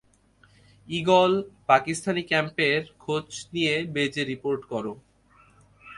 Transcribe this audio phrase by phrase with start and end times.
[0.87, 1.31] Eagle,
[1.67, 4.93] Pakistani ক্যাম্পের খোজ নিয়ে বেজে রিপোর্ট করো।